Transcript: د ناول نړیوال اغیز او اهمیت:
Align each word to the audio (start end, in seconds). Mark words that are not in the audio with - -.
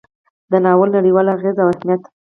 د 0.51 0.53
ناول 0.65 0.89
نړیوال 0.97 1.27
اغیز 1.35 1.55
او 1.63 1.67
اهمیت: 1.73 2.01